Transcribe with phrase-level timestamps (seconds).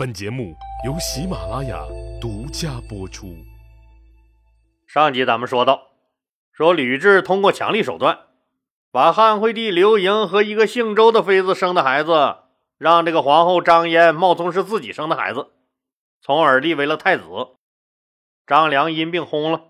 [0.00, 0.56] 本节目
[0.86, 1.84] 由喜马拉雅
[2.18, 3.36] 独家播出。
[4.86, 5.88] 上集咱们说到，
[6.54, 8.20] 说吕雉通过强力手段，
[8.90, 12.38] 把汉惠帝刘盈和一个姓周的妃子生的孩子，
[12.78, 15.50] 让这个皇后张嫣冒充是自己生的孩子，
[16.22, 17.24] 从而立为了太子。
[18.46, 19.64] 张良因病薨了，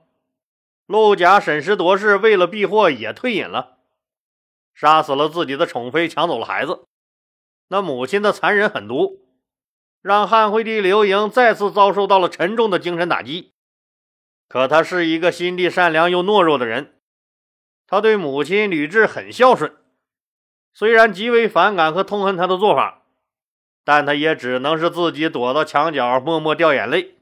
[0.87, 3.79] 陆贾审时度势，为了避祸也退隐了，
[4.75, 6.85] 杀死了自己的宠妃，抢走了孩子。
[7.67, 9.19] 那母亲的残忍狠毒，
[10.03, 13.53] 让汉惠帝刘盈再次遭受到了沉重的精神打击。
[14.49, 17.01] 可他是一个心地善良又懦弱的人，
[17.87, 19.73] 他对母亲吕雉很孝顺。
[20.73, 23.03] 虽然极为反感和痛恨他的做法，
[23.85, 27.17] 但他也只能是自己躲到墙角，默默掉眼泪。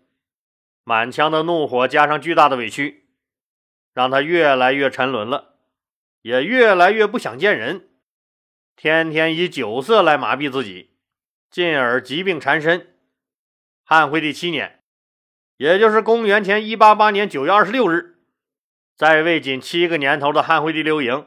[0.84, 3.08] 满腔的怒火加上巨大的委屈，
[3.92, 5.56] 让他越来越沉沦了，
[6.22, 7.88] 也越来越不想见人。
[8.76, 10.92] 天天以酒色来麻痹自己，
[11.50, 12.94] 进而疾病缠身。
[13.84, 14.80] 汉惠帝七年，
[15.56, 18.18] 也就是公元前一八八年九月二十六日，
[18.96, 21.26] 在位仅七个年头的汉惠帝刘盈，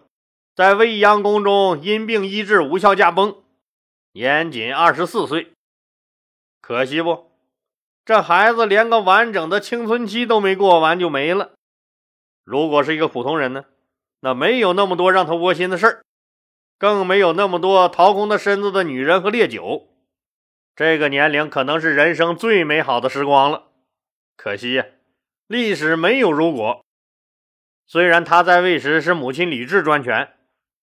[0.56, 3.36] 在未央宫中因病医治无效驾崩，
[4.14, 5.52] 年仅二十四岁。
[6.62, 7.32] 可惜不，
[8.06, 11.54] 这孩子连个完整的青春期都没过完就没了。
[12.44, 13.66] 如果是一个普通人呢，
[14.20, 16.02] 那没有那么多让他窝心的事儿。
[16.78, 19.91] 更没有那么多掏空他身子的女人和烈酒，
[20.76, 23.66] 这个年龄可能是人生最美好的时光了。
[24.38, 24.86] 可惜呀，
[25.48, 26.84] 历史没有如果。
[27.86, 30.30] 虽然他在位时是母亲李治专权，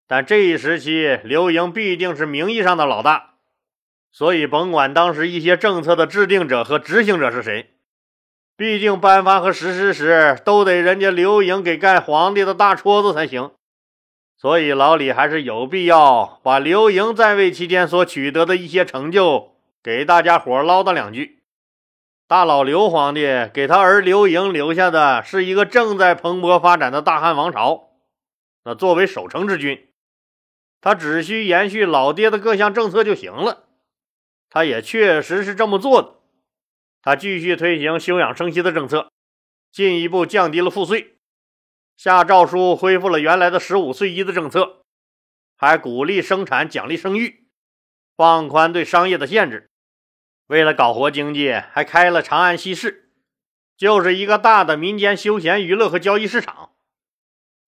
[0.08, 3.36] 但这一时期刘盈必定是名义上的老大，
[4.12, 7.72] 所以甭管当时一些政策的制定者和执行者是谁，
[8.58, 13.52] 毕竟颁发和实施时都得人家刘盈给盖皇帝的大戳子才行。
[14.36, 21.44] 所以，老李还是有必要把刘盈在位期间所取得的一些成就给大家伙唠叨两句。
[22.28, 27.92] 大老刘皇帝给他儿刘盈留下的是一个正在蓬勃发展的大汉王朝。
[28.66, 29.88] 那作为守城之君，
[30.82, 33.70] 他只需延续老爹的各项政策就行了。
[34.50, 36.16] 他也确实是这么做的。
[37.02, 39.10] 他继续推行休养生息的政策，
[39.72, 41.18] 进一步降低了赋税。
[41.96, 44.82] 下诏书恢复了原来的十五岁一的政策，
[45.56, 47.47] 还鼓励生产、奖励生育，
[48.18, 49.70] 放宽对商业的限制。
[50.48, 53.14] 为了搞活经济，还开了长安西市，
[53.78, 56.74] 就是一个大的民间休闲娱乐和交易市场。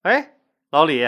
[0.02, 0.34] 哎，
[0.72, 1.08] 老李，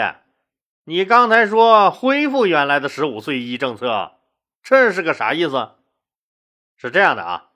[0.84, 4.20] 你刚才说恢复原来的十五岁一政策，
[4.62, 5.72] 这是个啥意思？
[6.76, 7.50] 是这样的啊，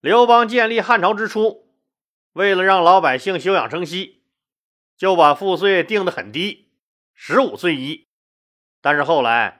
[0.00, 1.68] 刘邦建立汉朝之初，
[2.32, 4.18] 为了让老百姓休养生息。
[4.96, 6.74] 就把赋税定得很低，
[7.14, 8.06] 十五岁一。
[8.82, 9.59] 但是后来，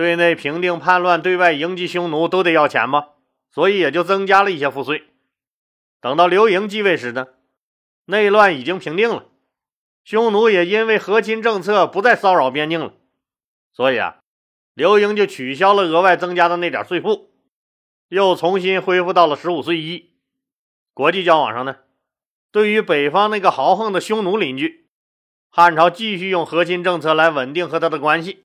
[0.00, 3.08] 对内平定叛乱，对外迎击匈奴，都得要钱吗，
[3.52, 5.04] 所以也就增加了一些赋税。
[6.00, 7.26] 等到刘盈继位时呢，
[8.06, 9.26] 内乱已经平定了，
[10.02, 12.94] 匈奴也因为和亲政策不再骚扰边境了，
[13.74, 14.20] 所以啊，
[14.72, 17.34] 刘盈就取消了额外增加的那点税赋，
[18.08, 20.14] 又重新恢复到了十五岁一。
[20.94, 21.76] 国际交往上呢？
[22.50, 24.88] 对于北方那个豪横的匈奴邻居，
[25.50, 28.44] 汉朝继续用和亲政策来稳定和他的关系；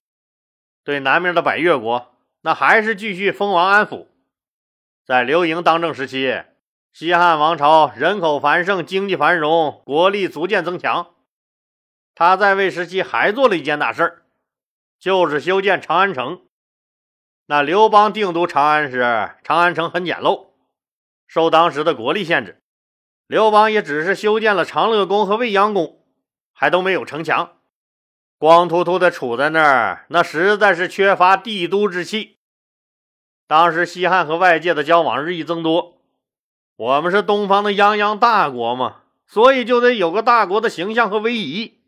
[0.85, 4.05] 对南面的百越国，那还是继续封王安抚。
[5.03, 6.43] 在刘盈当政时期，
[6.93, 11.15] 西汉王朝人口繁盛，经济繁荣，国力逐渐增强。
[12.13, 14.23] 他在位时期还做了一件大事
[14.99, 16.41] 就是修建长安城。
[17.47, 20.49] 那刘邦定都长安时，长安城很简陋，
[21.27, 22.61] 受当时的国力限制。
[23.25, 25.99] 刘邦也只是修建了长乐宫和未央宫，
[26.53, 27.54] 还都没有城墙，
[28.37, 32.37] 光秃秃的杵在那儿，那实在是缺乏帝都之气。
[33.47, 35.97] 当时西汉和外界的交往日益增多，
[36.75, 41.79] 我们是东方的泱泱大国嘛，所以就得有个大国的形象和威仪。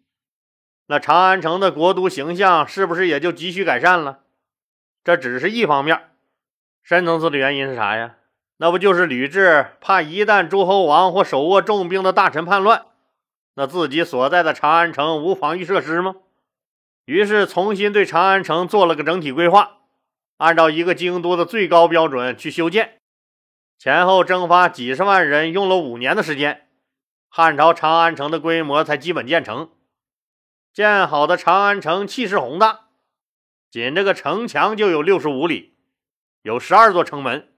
[0.86, 4.20] 那长安城的国都形象是不是也就急需改善了？
[5.04, 6.12] 这只是一方面，
[6.82, 8.16] 深层次的原因是啥呀？
[8.56, 12.86] 那不就是吕雉怕一旦诸侯王或手握重兵的大臣叛乱，
[13.56, 16.16] 那自己所在的长安城无防御设施吗？
[17.08, 19.78] 于是重新对长安城做了个整体规划，
[20.36, 23.00] 按照一个京都的最高标准去修建，
[23.80, 26.68] 前后征发几十万人，用了五年的时间，
[27.30, 29.70] 汉朝长安城的规模才基本建成。
[30.74, 32.90] 建好的长安城气势宏大，
[33.72, 35.78] 仅这个城墙就有六十五里，
[36.42, 37.54] 有十二座城门。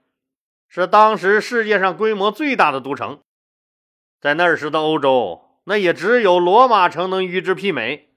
[0.68, 3.18] 是当时世界上规模最大的都城，
[4.20, 8.09] 在那时的欧洲，那也只有罗马城能与之媲美。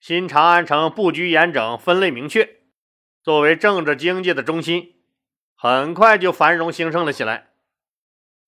[0.00, 2.60] 新长安城布局严整，分类明确，
[3.22, 4.94] 作为政治经济的中心，
[5.56, 7.48] 很快就繁荣兴盛了起来。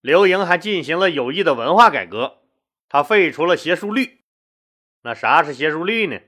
[0.01, 2.39] 刘盈还进行了有益的文化改革，
[2.89, 4.21] 他废除了邪书律。
[5.03, 6.21] 那啥是邪书律呢？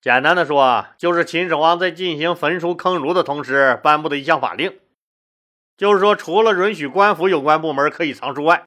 [0.00, 4.78] 简单的说啊，就是秦始皇在进行焚书坑儒的同时颁布的一项法令，
[5.78, 8.66] 就是说，除了允许官府有关部门可以藏书外，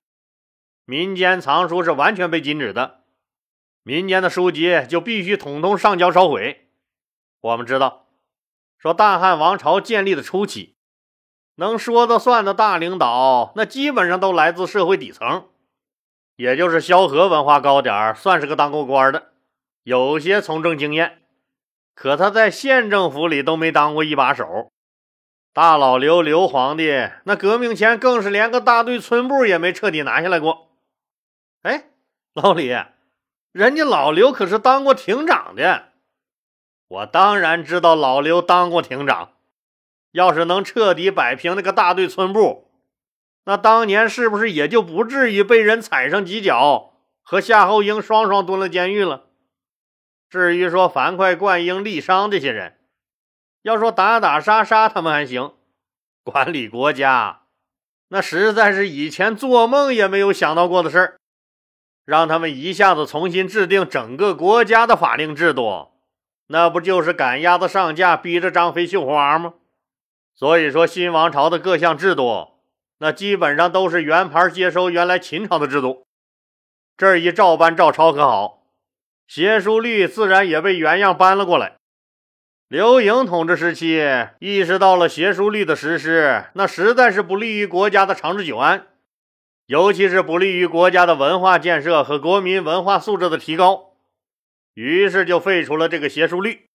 [0.86, 2.97] 民间藏书是完全被禁止的。
[3.88, 6.68] 民间的书籍就必须统统上交烧毁。
[7.40, 8.06] 我们知道，
[8.78, 10.76] 说大汉王朝建立的初期，
[11.56, 15.48] 能说的算的大领导，那基本上都来自社会底层，
[16.36, 19.32] 也就是萧何文化高点算是个当过官的，
[19.84, 21.22] 有些从政经验。
[21.96, 24.70] 可他在县政府里都没当过一把手，
[25.54, 30.68] 大老刘刘皇帝那革命前更是连个大队村部也没彻底拿下来过。
[31.62, 31.86] 哎，
[32.34, 32.76] 老李，
[33.52, 35.94] 人家老刘可是当过亭长的，
[36.88, 39.34] 我当然知道老刘当过亭长。
[40.12, 42.72] 要是能彻底摆平那个大队村部，
[43.44, 49.26] 那当年是不是也就不至于被人踩上几脚，和夏侯婴双双蹲了监狱了？
[50.30, 52.80] 至于说樊哙、灌婴、郦商这些人，
[53.62, 55.54] 要说打打杀杀他们还行，
[56.24, 57.44] 管理国家
[58.08, 61.20] 那实在是以前做梦也没有想到过的事儿。
[62.08, 65.90] 让他们一下子重新制定整个国家的法令制度，
[66.48, 69.56] 那不就是赶鸭子上架，逼着张飞绣花吗？
[70.34, 72.48] 所以说，新王朝的各项制度，
[73.00, 76.06] 那基本上都是原牌接收原来秦朝的制度。
[76.96, 78.64] 这一照搬照抄可好？
[79.28, 81.74] 邪书律自然也被原样搬了过来。
[82.70, 84.02] 刘盈统治时期，
[84.40, 88.88] 意识到了邪书律的实施，那实在是不利于国家的长治久安，
[89.68, 93.92] 尤其是不利于国家的文化建设和国民文化素质的提高。
[94.74, 96.70] 于是就废除了这个邪书律。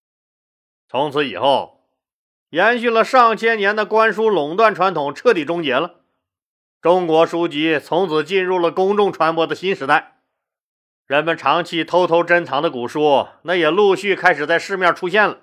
[0.88, 1.80] 从此以后，
[2.50, 6.00] 延续了上千年的官书垄断传统彻底终结了。
[6.82, 10.18] 中国书籍从此进入了公众传播的新时代。
[11.06, 15.38] 人们长期偷偷珍藏的古书，那也陆续开始在市面出现了。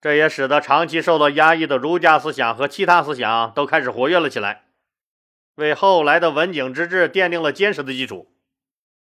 [0.00, 4.67] 这也使得长期受到压抑的儒家思想和其他思想都开始活跃了起来，
[5.58, 8.30] 为后来的文景之治奠定了坚实的基础，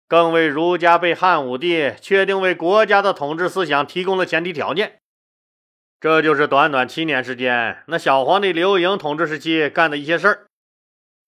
[0.06, 5.00] 更为儒家被汉武帝确定为国家的统治思想提供了前提条件。
[5.98, 10.46] 这就是短短七年时间，那小皇帝刘盈统治时期干的一些事儿。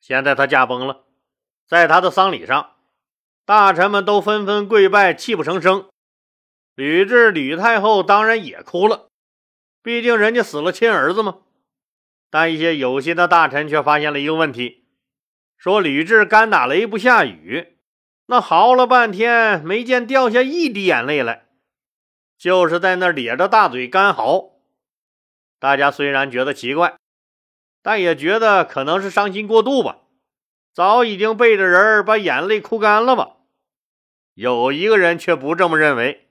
[0.00, 1.06] 现在他驾崩了，
[1.66, 2.74] 在他的丧礼上。
[3.44, 5.88] 大臣们都纷纷跪拜，泣不成声。
[6.76, 9.08] 吕雉、吕太后当然也哭了，
[9.82, 11.38] 毕竟人家死了亲儿子嘛。
[12.30, 14.84] 但一些有心的大臣却发现了一个问题：
[15.58, 17.76] 说吕雉干打雷不下雨，
[18.26, 21.46] 那嚎了半天没见掉下一滴眼泪来，
[22.38, 24.52] 就是在那咧着大嘴干嚎。
[25.58, 26.94] 大家虽然觉得奇怪，
[27.82, 29.98] 但也觉得可能是伤心过度吧。
[30.72, 33.38] 早已经背着人把眼泪哭干了吧。
[34.34, 36.28] 有一个人却不这么认为，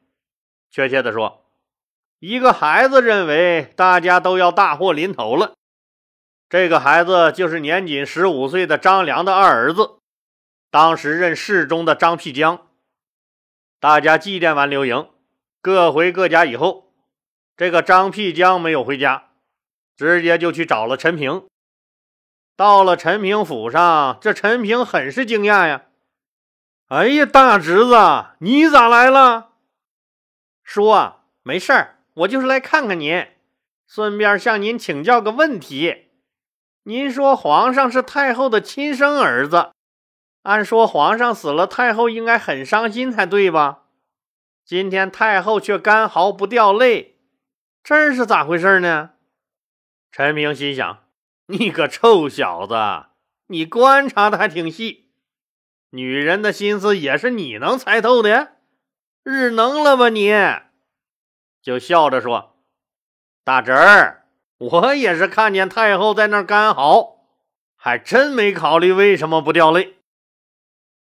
[0.71, 1.45] 确切的说，
[2.19, 5.55] 一个孩子认为大家都要大祸临头了。
[6.49, 9.99] 这个孩子就是年仅十五岁的张良的二儿子，
[10.71, 12.67] 当时任侍中的张辟疆。
[13.81, 15.09] 大家祭奠完刘盈，
[15.61, 16.93] 各回各家以后，
[17.57, 19.31] 这个张辟疆没有回家，
[19.97, 21.45] 直接就去找了陈平。
[22.55, 25.87] 到了陈平府上，这陈平很是惊讶呀。
[26.87, 27.93] 哎呀，大侄子，
[28.39, 29.49] 你咋来了？
[30.63, 30.93] 叔，
[31.43, 33.27] 没事儿，我就是来看看您，
[33.85, 36.06] 顺便向您请教个问题。
[36.87, 39.71] 您说皇上是太后的亲生儿子，
[40.43, 43.83] 按说皇上死了，太后应该很伤心才对吧？
[44.63, 47.19] 今天太后却干嚎不掉泪，
[47.83, 49.09] 这是咋回事呢？
[50.13, 50.99] 陈平心想：
[51.47, 52.75] 你个臭小子，
[53.47, 55.09] 你观察的还挺细。
[55.89, 58.53] 女人的心思也是你能猜透的，
[59.23, 60.07] 日能了吧？
[60.07, 60.31] 你
[61.61, 62.55] 就笑着说
[63.43, 64.16] ：“大侄儿，
[64.57, 67.17] 我也是看见太后在那儿干嚎，
[67.75, 69.97] 还真没考虑为什么不掉泪。”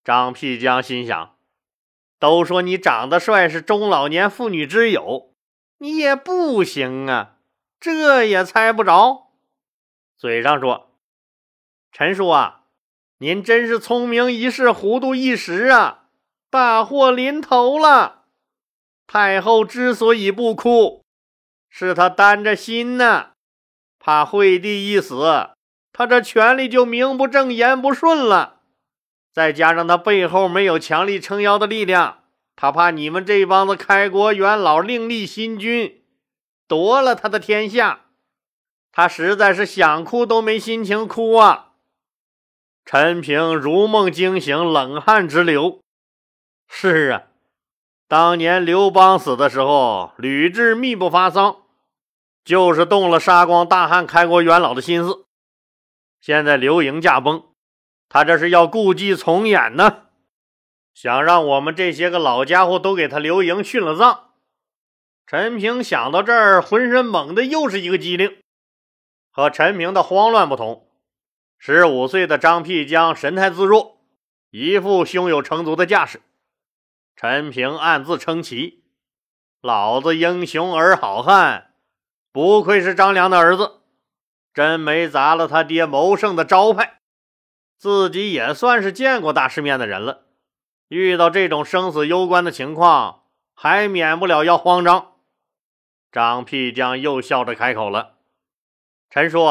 [0.04, 1.36] 张辟疆心想
[2.20, 5.32] ：“都说你长得帅是中老年妇女之友，
[5.78, 7.38] 你也不行啊，
[7.80, 9.32] 这也猜不着。”
[10.18, 10.92] 嘴上说
[11.92, 12.62] ：“陈叔啊。”
[13.20, 16.10] 您真是聪明一世，糊涂一时啊！
[16.50, 18.26] 大祸临头了。
[19.08, 21.02] 太后之所以不哭，
[21.70, 23.32] 是她担着心呢，
[24.06, 25.50] 怕惠帝一死，
[25.92, 28.58] 他这权力就名不正言不顺了。
[29.34, 32.20] 再加上他背后没有强力撑腰的力量，
[32.56, 36.04] 他怕你们这帮子开国元老另立新君，
[36.68, 38.02] 夺了他的天下。
[38.92, 41.72] 他实在是想哭都没心情哭啊！
[42.86, 45.80] 陈平如梦惊醒，冷汗直流。
[46.70, 47.24] 是啊，
[48.08, 51.64] 当年刘邦死的时候，吕雉密不发丧，
[52.46, 55.26] 就是动了杀光大汉、开国元老的心思。
[56.22, 57.44] 现在刘盈驾崩，
[58.08, 60.04] 他这是要故伎重演呢，
[60.94, 64.30] 想让我们这些个老家伙都给他刘盈殉了葬。
[65.26, 68.38] 陈平想到这儿，浑身猛地又是一个机灵。
[69.32, 70.88] 和陈平的慌乱不同，
[71.58, 73.98] 十五岁的张辟疆神态自若，
[74.52, 76.22] 一副胸有成竹的架势。
[77.16, 78.84] 陈平暗自称奇
[79.62, 81.74] ：“老子英雄儿好汉，
[82.36, 83.80] 不愧是张良的儿子。”
[84.54, 87.00] 真没砸了他爹谋胜的招牌，
[87.78, 90.26] 自己也算是见过大世面的人了。
[90.90, 93.24] 遇到这种生死攸关的情况，
[93.54, 95.14] 还免不了要慌张。
[96.12, 98.16] 张辟疆又笑着开口了
[99.10, 99.46] ：“陈叔，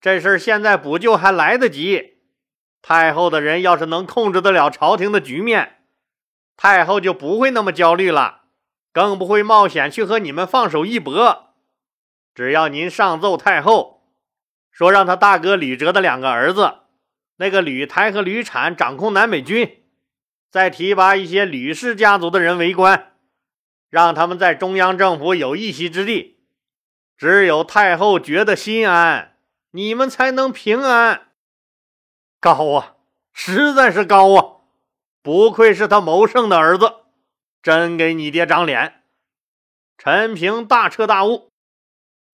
[0.00, 2.18] 这事儿现在补救还来得及。
[2.82, 5.82] 太后的人要是能控制得了朝廷的局面，
[6.56, 8.42] 太后就不会那么焦虑了，
[8.92, 11.45] 更不会冒险去和你们放手一搏。
[12.36, 14.04] 只要您上奏太后。”
[14.70, 16.80] 说让他大哥吕哲的两个儿子，
[17.36, 19.82] 那个吕台和吕产掌控南北军，
[20.50, 23.14] 再提拔一些吕氏家族的人为官，
[23.88, 26.44] 让他们在中央政府有一席之地。
[27.16, 29.38] 只有太后觉得心安，
[29.70, 31.28] 你们才能平安。
[32.38, 32.96] 高啊，
[33.32, 34.56] 实在是高啊！
[35.22, 36.96] 不愧是他谋胜的儿子，
[37.62, 39.02] 真给你爹长脸。
[39.96, 41.50] 陈平大彻大悟，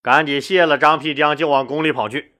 [0.02, 2.34] 赶紧谢了张辟疆，就往宫里跑去。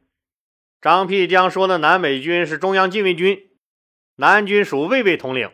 [0.80, 3.50] 张辟疆说的南北军是中央禁卫军，
[4.16, 5.48] 南军属卫尉统领，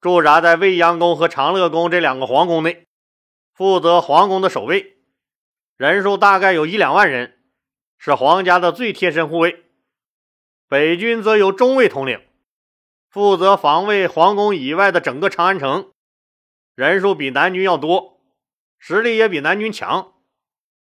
[0.00, 2.86] 驻扎在未央宫和长乐宫这两个皇宫内，
[3.52, 4.98] 负责皇宫的守卫，
[5.76, 7.40] 人数大概有一两万人，
[7.98, 9.64] 是皇家的最贴身护卫。
[10.68, 12.24] 北军则由中尉统领，
[13.10, 15.90] 负责防卫皇宫以外的整个长安城，
[16.76, 18.20] 人数比南军要多，
[18.78, 20.13] 实力也比南军强。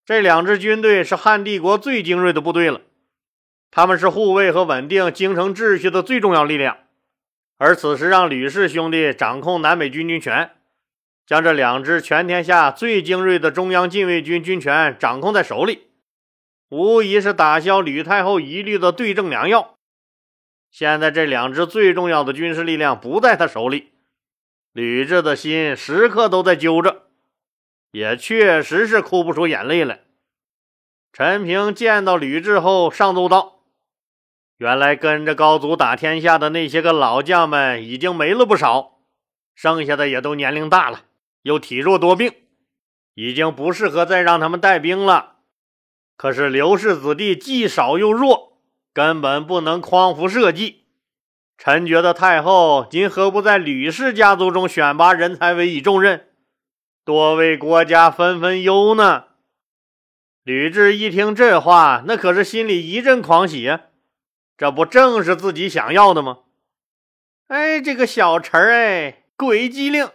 [0.07, 2.83] 这两支军队是汉帝国最精锐的部队了。
[3.73, 6.79] 他们是护卫和稳定京城秩序的最重要力量，
[7.59, 10.53] 而此时让吕氏兄弟掌控南北军军权，
[11.27, 15.89] 将这两支全天下最精锐的中央禁卫军军权掌控在手里，
[16.69, 19.77] 无疑是打消吕太后疑虑的对症良药。
[20.71, 23.91] 现在这两支最重要的军事力量不在他手里，
[24.73, 27.06] 吕雉的心时刻都在揪着，
[27.97, 30.01] 也确实是哭不出眼泪来。
[31.15, 33.61] 陈平见到吕雉后，上奏道。
[34.59, 38.99] 原来跟着高祖打天下的那些个老将们已经没了不少，
[39.55, 41.05] 剩下的也都年龄大了，
[41.41, 42.35] 又体弱多病，
[43.15, 45.37] 已经不适合再让他们带兵了。
[46.19, 48.59] 可是刘氏子弟既少又弱，
[48.93, 50.85] 根本不能匡扶社稷。
[51.57, 56.26] 臣觉得太后您何不在吕氏家族中选拔人才，委以重任，
[57.07, 59.27] 多为国家分分忧呢？
[60.43, 63.83] 吕雉一听这话，那可是心里一阵狂喜呀。
[64.57, 66.39] 这不正是自己想要的吗？
[67.47, 70.11] 哎，这个小陈儿哎，鬼机灵。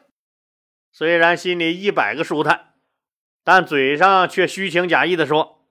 [0.92, 2.74] 虽然心里一百个舒坦，
[3.46, 5.64] 但嘴上却虚情假意的说：“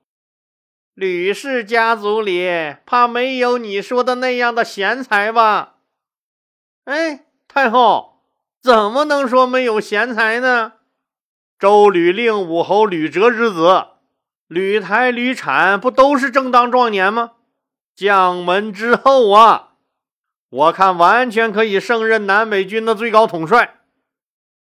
[0.97, 5.81] 吕氏家族里怕没有你说的那样的贤才吧？”
[6.85, 8.23] 哎，太后
[8.63, 10.80] 怎么能说没有贤才呢？
[11.61, 13.89] 周吕令武侯吕哲之子
[14.47, 17.33] 吕台、吕产不都是正当壮年吗？
[17.95, 19.73] 将门之后啊，
[20.49, 23.81] 我看完全可以胜任南北军的最高统帅。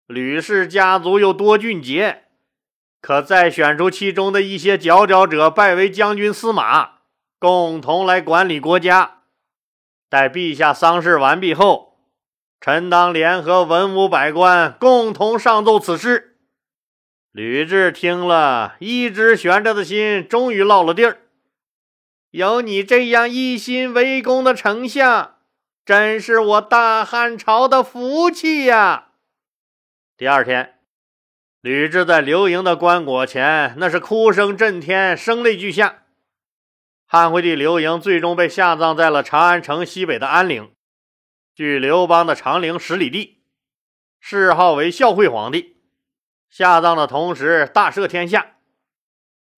[0.08, 2.24] 吕氏家族又多俊杰，
[3.02, 7.00] 可再选出其中的一些佼佼者，拜为将军、司马，
[7.38, 9.18] 共同来管理国家。
[10.10, 11.98] 待陛下丧事完毕后，
[12.62, 16.35] 臣当联合文武百官，共同上奏此事。
[17.36, 21.18] 吕雉听了一直悬着的心，终于落了地儿。
[22.32, 25.36] 有你这样一心为公的丞相，
[25.84, 29.10] 真是我大汉朝的福气呀！
[30.15, 30.80] 第二天，
[31.60, 36.04] 吕雉在刘盈的棺椁前，那是哭声震天，声泪俱下。
[37.06, 40.72] 汉惠帝刘盈最终被下葬在了长安城西北的安陵，
[41.54, 43.44] 距刘邦的长陵十里地，
[44.22, 45.75] 谥号为孝惠皇帝。
[46.58, 48.56] 下葬的同时，大赦天下。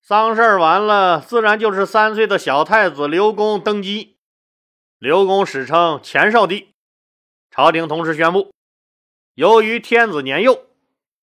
[0.02, 4.18] 丧事完了，自然就是三岁的小太子刘公登基。
[4.98, 6.74] 刘公史称前少帝。
[7.52, 8.52] 朝廷同时宣布，
[9.36, 10.66] 由于天子年幼，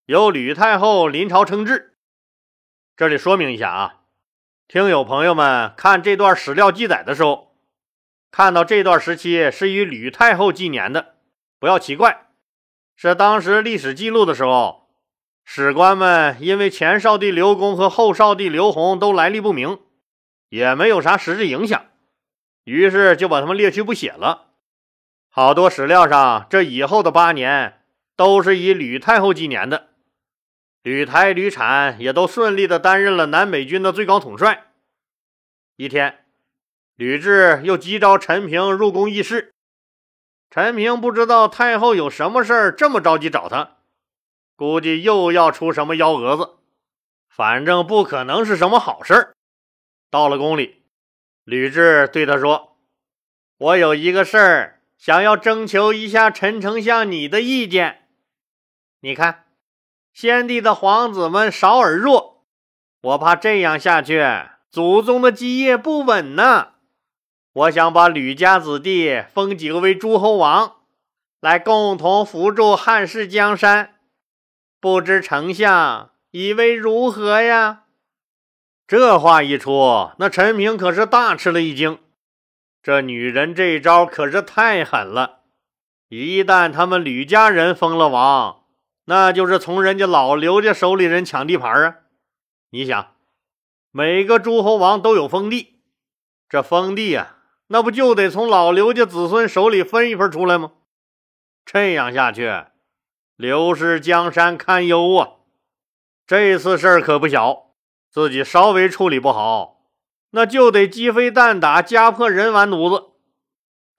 [0.07, 1.97] 由吕太后临朝称制。
[2.97, 4.02] 这里说明一下啊，
[4.69, 7.57] 听友朋友们看这段史料记载的时候，
[8.31, 11.16] 看到这段时期是与吕太后纪年的，
[11.59, 12.28] 不要奇怪，
[12.95, 14.83] 是当时历史记录的时候，
[15.44, 19.78] 史官们因为前少帝刘公和后少帝刘宏都来历不明，
[20.48, 21.86] 也没有啥实质影响，
[22.64, 24.52] 于是就把他们列去不写了。
[25.28, 27.82] 好多史料上，这以后的八年
[28.16, 29.88] 都是以吕太后纪年的。
[30.82, 34.72] 吕台、吕产也都顺利的担任了南北军的最高统帅。
[35.76, 36.24] 一天，
[36.94, 39.52] 吕雉又急召陈平入宫议事。
[40.50, 43.74] 陈平不知道太后有什么事儿这么着急找他，
[44.56, 46.54] 估计又要出什么幺蛾子，
[47.28, 49.34] 反正不可能是什么好事儿。
[50.11, 50.82] 到了宫里，
[51.44, 52.76] 吕雉对他说
[53.58, 58.08] ：“我有一个事儿。”想要征求一下陈丞相你的意见，
[59.00, 59.44] 你看，
[60.14, 62.46] 先帝的皇子们少而弱，
[63.02, 64.25] 我怕这样下去，
[64.70, 66.75] 祖宗的基业不稳呢。
[67.52, 70.76] 我想把吕家子弟封几个为诸侯王，
[71.40, 73.93] 来共同扶助汉室江山。
[74.84, 77.84] 不知丞相以为如何呀？
[78.86, 81.98] 这话一出，那陈平可是大吃了一惊。
[82.82, 85.40] 这女人这招可是太狠了！
[86.10, 88.64] 一旦他们吕家人封了王，
[89.06, 91.96] 那就是从人家老刘家手里人抢地盘啊！
[92.68, 93.14] 你想，
[93.90, 95.80] 每个诸侯王都有封地，
[96.46, 97.38] 这封地啊，
[97.68, 100.72] 那不就得从老刘家子孙手里分一份出来吗？
[101.64, 102.64] 这样下去，
[103.36, 105.30] 刘氏江山堪忧啊！
[106.24, 107.74] 这次事儿可不小，
[108.08, 109.88] 自己稍微处理不好。
[110.30, 113.06] 那就得鸡飞蛋打，家破人亡犊子。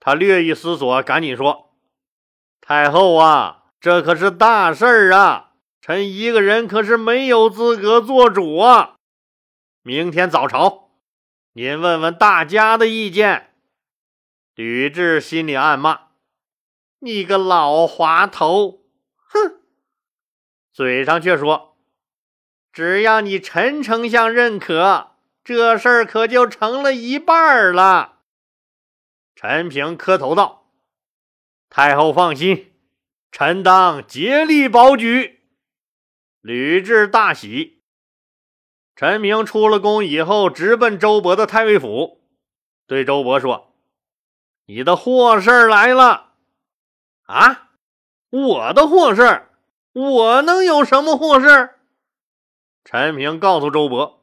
[0.00, 1.74] 他略一思索，赶紧说
[2.62, 5.52] ：“太后啊，这可是大事儿啊！
[5.82, 8.96] 臣一个人可是没有资格做主啊！
[9.82, 10.92] 明天早朝，
[11.52, 13.52] 您问问大家的意见。”
[14.56, 16.08] 吕雉心里暗骂
[17.00, 18.80] ：“你个老滑头，！”
[20.76, 21.78] 嘴上却说
[22.70, 25.12] ：“只要你陈丞相认可。”
[25.42, 28.18] 这事儿可就成了一半了。
[29.34, 30.70] 陈平磕头道
[31.70, 32.74] ：“太后放心，
[33.32, 35.40] 臣当竭力保举。”
[36.42, 37.82] 吕雉大喜。
[38.94, 42.20] 陈平出了宫以后，直奔周勃的太尉府，
[42.86, 43.74] 对周勃说
[44.66, 46.34] ：“你的祸事来了。”
[47.24, 47.70] 啊，
[48.28, 49.48] 我的祸事？
[49.98, 51.70] 我能有什么祸事？
[52.84, 54.16] 陈平告诉周勃。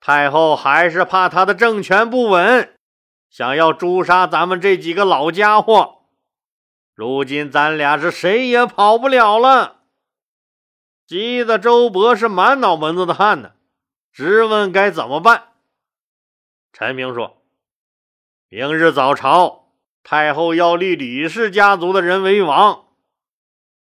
[0.00, 2.74] 太后还是怕他的政权不稳，
[3.28, 6.06] 想要诛杀咱们这几个老家伙。
[6.94, 9.82] 如今咱俩是谁也跑不了了。
[11.06, 13.52] 急得周勃是满脑门子的汗呢，
[14.10, 15.48] 直问该怎么办。
[16.72, 17.42] 陈平说
[18.48, 22.83] ：“明日早朝，太后要立李氏家族的人为王，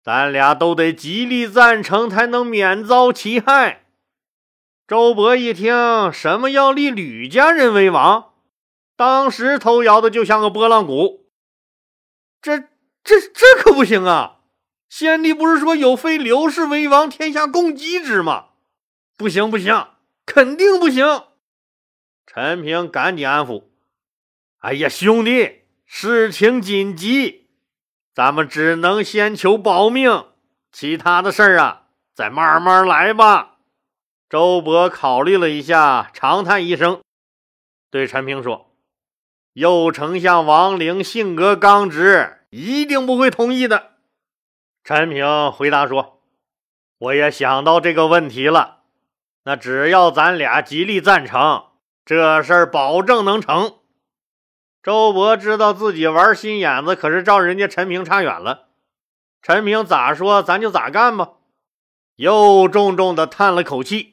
[0.02, 3.86] 咱俩都得极力赞成，才能免遭其害。”
[4.88, 8.32] 周勃一听，什么要立吕家人为王，
[8.96, 11.30] 当时头摇的就像个拨浪鼓。
[12.42, 12.58] 这、
[13.04, 14.40] 这、这可不行啊！
[14.88, 18.48] 先帝不是说有废刘氏为王，天下共击之吗？
[19.16, 19.86] 不行，不行，
[20.26, 21.06] 肯定不行！
[22.26, 23.64] 陈平赶紧安抚
[24.58, 27.41] ：“哎呀，兄弟，事情紧急，
[28.14, 30.26] 咱们只能先求保命，
[30.70, 33.56] 其他的事儿啊，再慢慢来吧。”
[34.28, 37.02] 周勃考虑了一下，长叹一声，
[37.90, 38.70] 对陈平说
[39.52, 43.92] ：“右丞相王陵性格刚直，一定不会同意的。”
[44.84, 46.22] 陈平回答说
[46.98, 48.78] ：“我也想到这个问题了，
[49.44, 51.66] 那只要咱俩极力赞成，
[52.04, 53.76] 这事儿保证能成。”
[54.82, 58.68] 周勃知道自己玩心眼子，可是照人家陈平差远了。
[59.40, 61.34] 陈平咋说，咱就咋干吧。
[62.16, 64.11] 又重重的叹了口气。